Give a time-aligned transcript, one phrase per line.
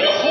[0.00, 0.27] の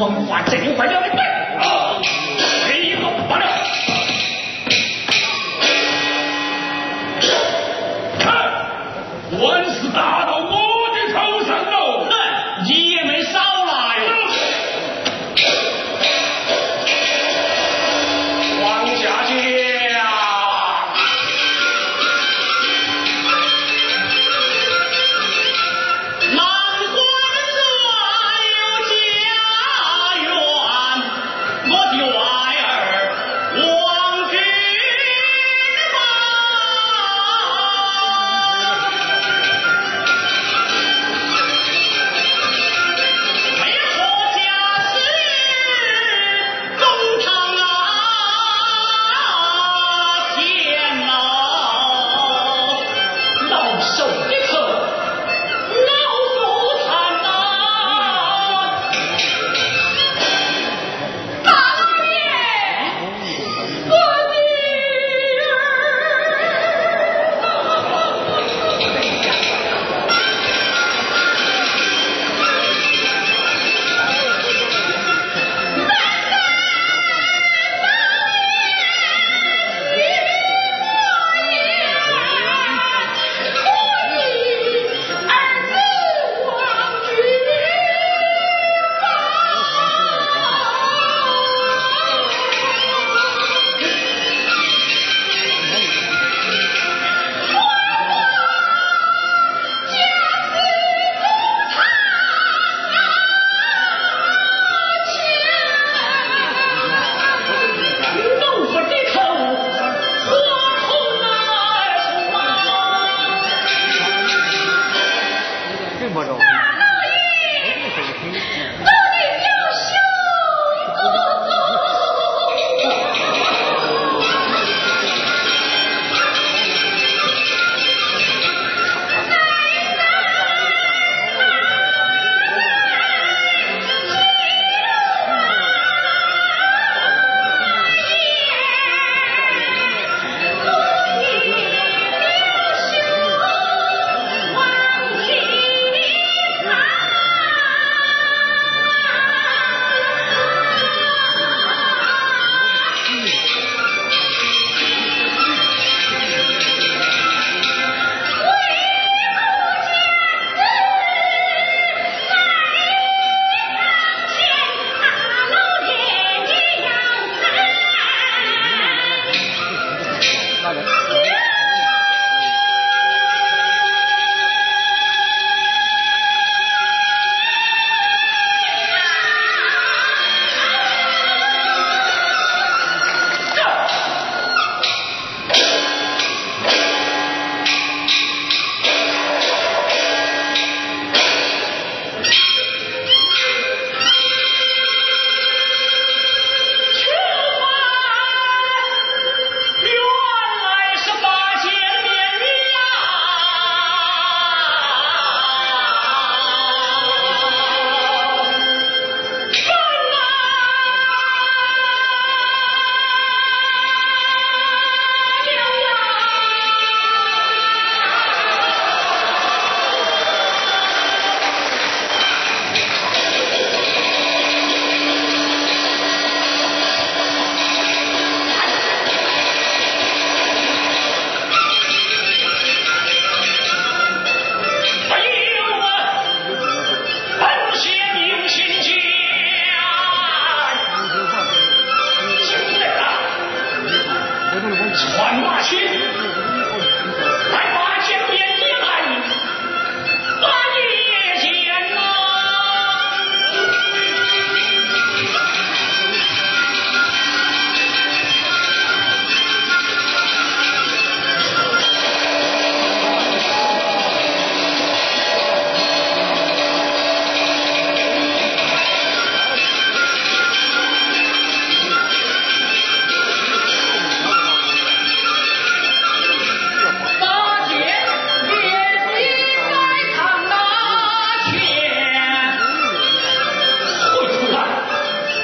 [0.00, 1.29] 风华阵营我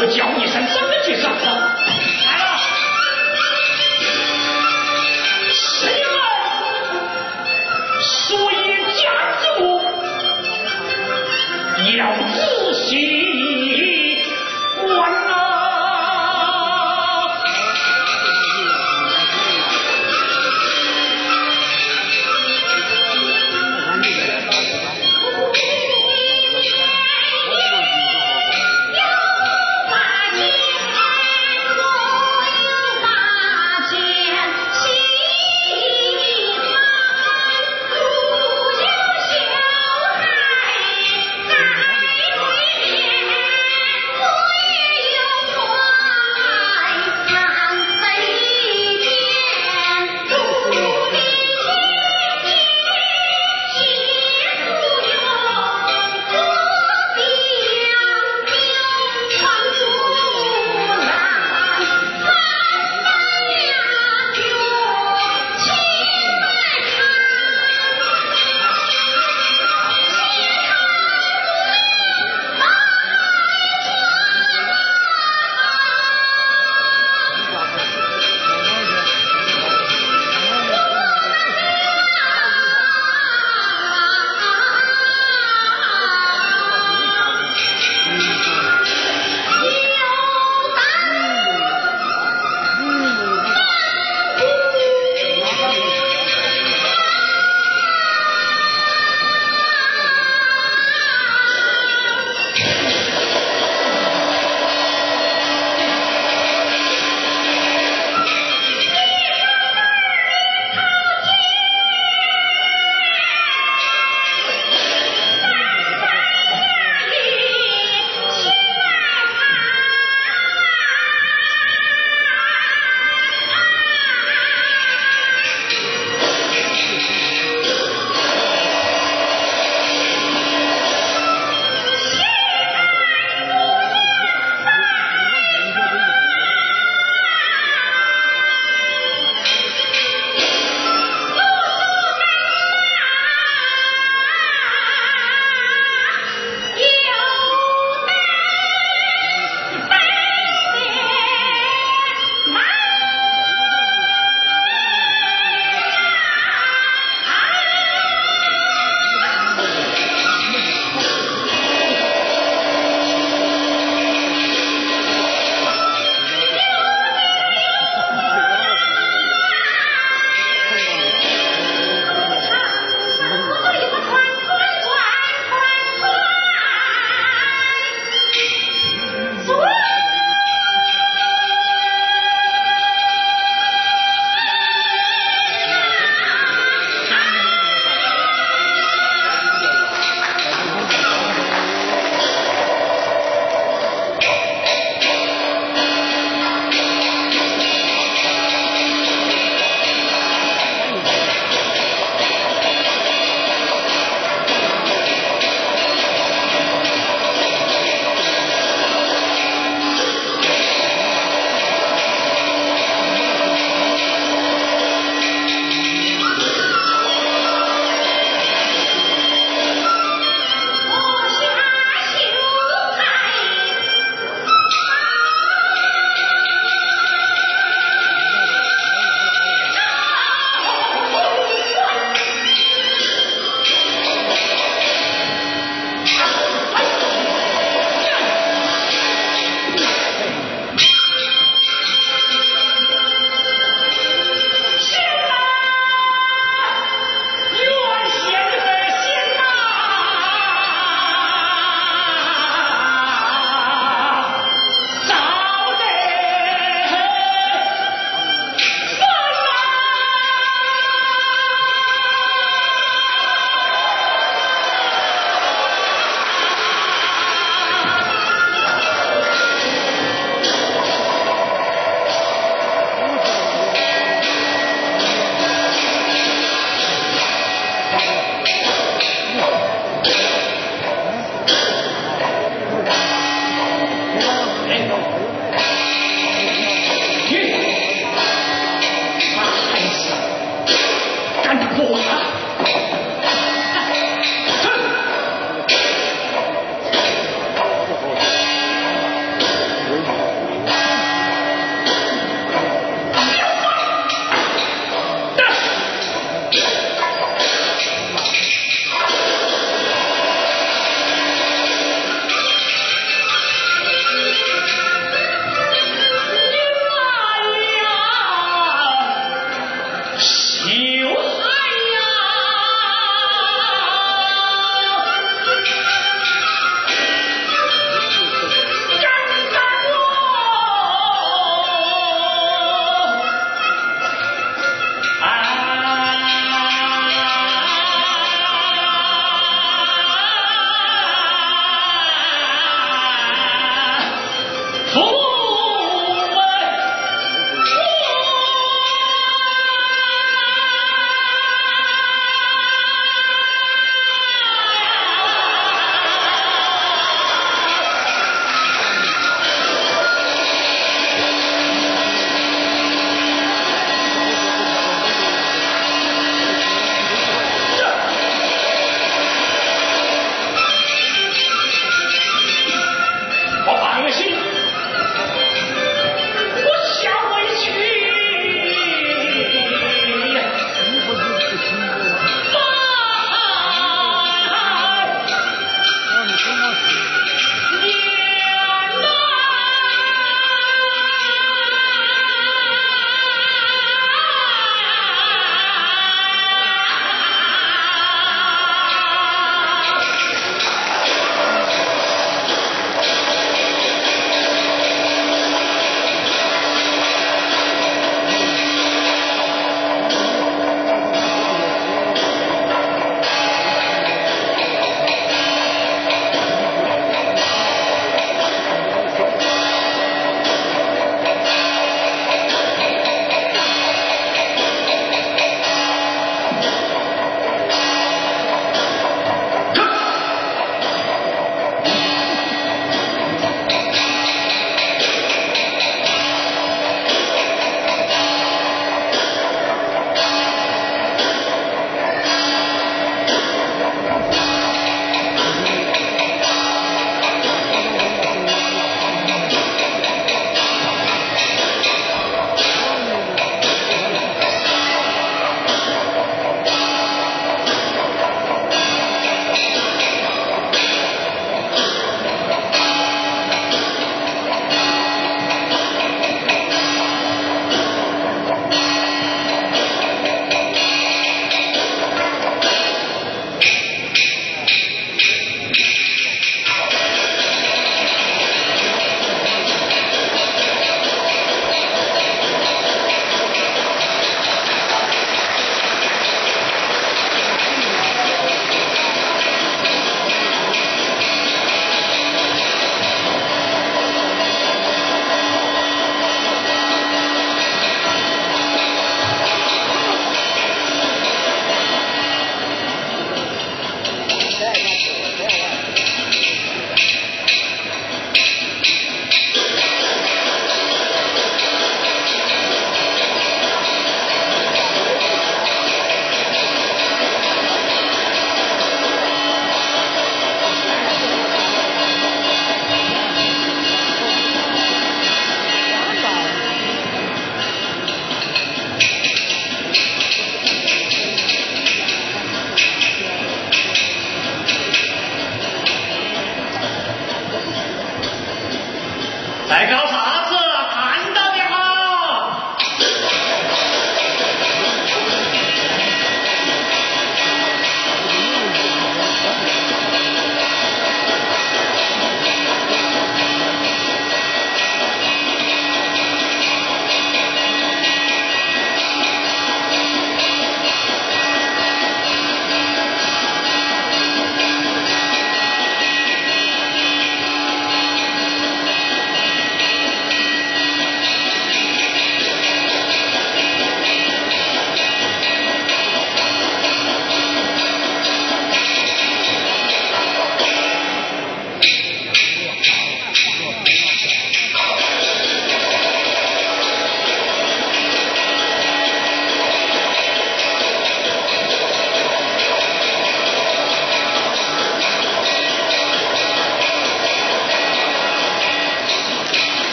[0.00, 1.87] 我叫你一声，怎么去上山？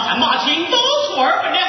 [0.00, 0.36] 去马
[1.52, 1.61] 开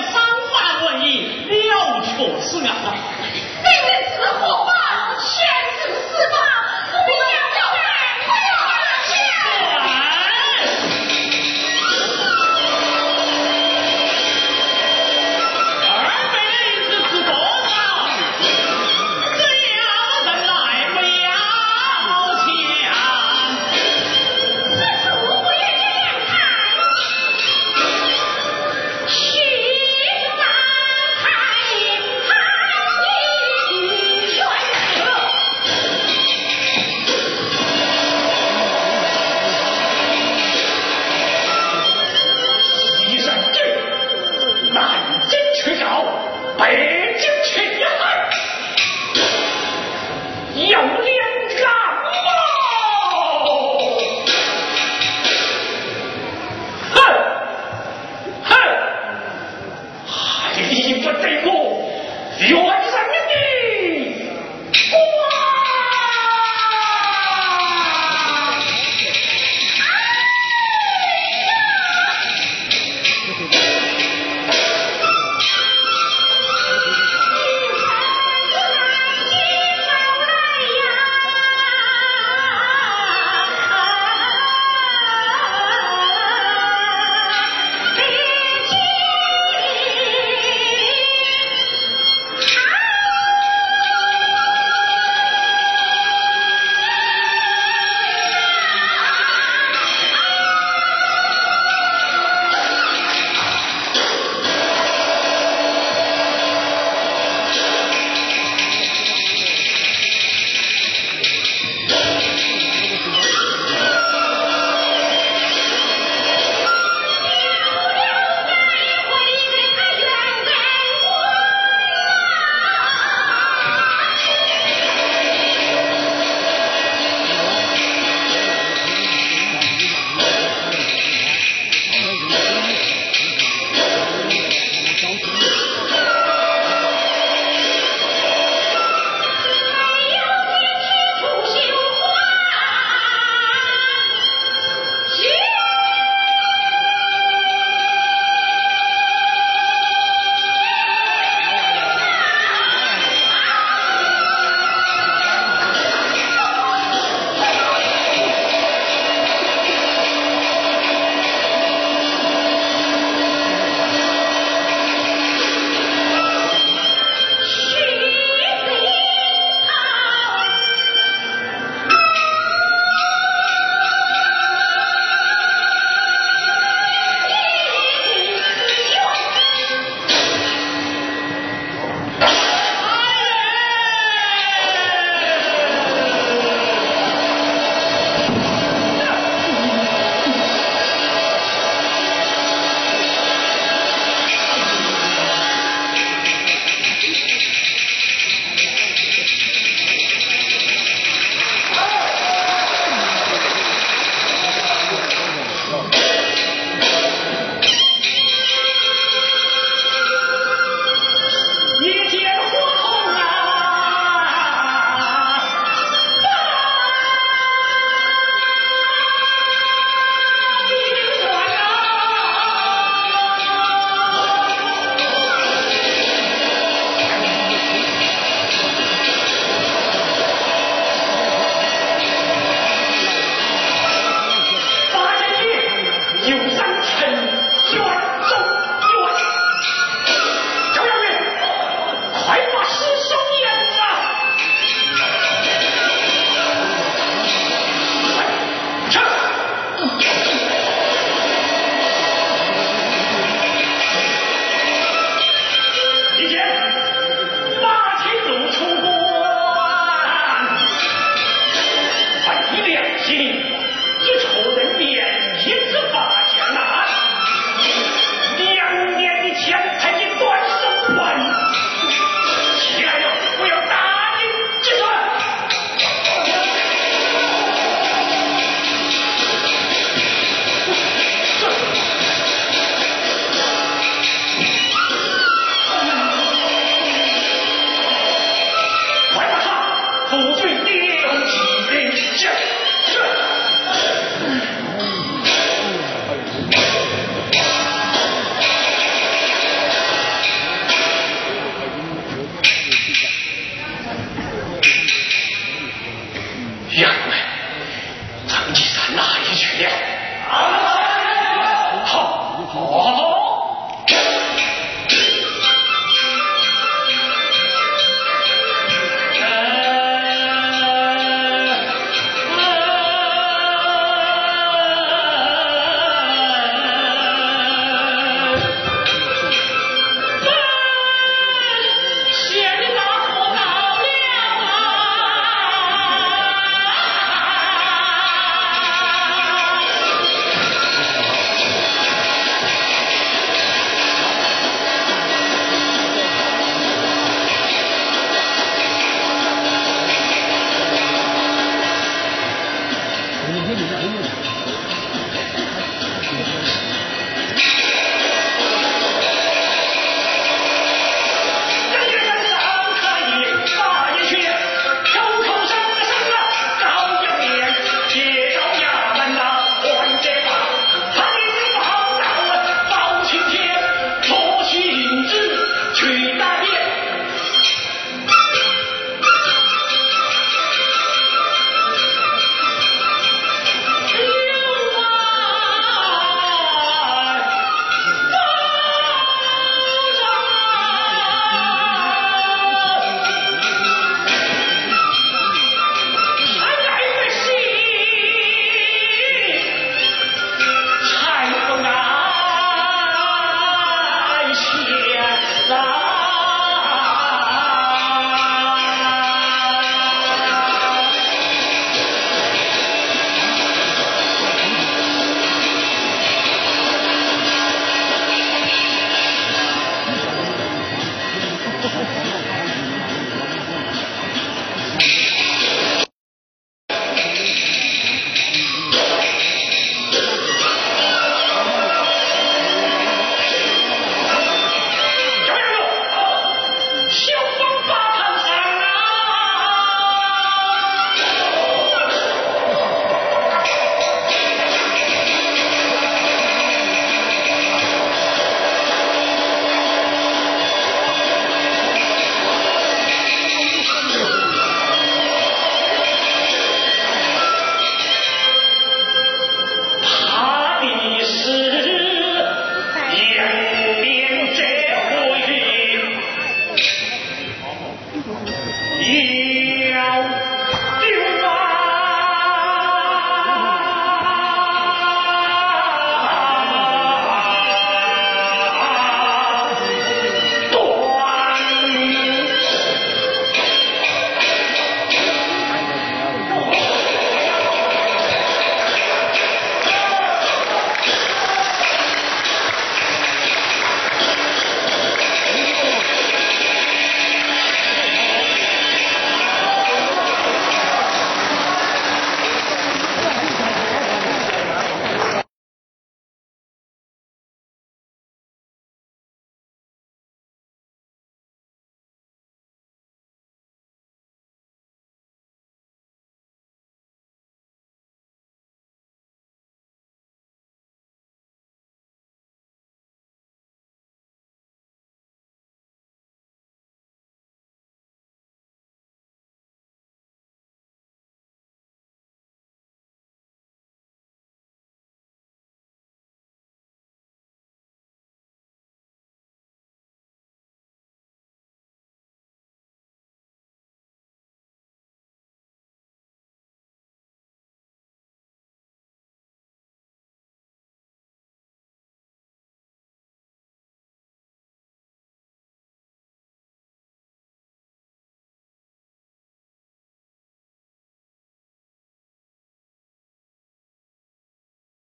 [353.43, 353.77] Dia juga.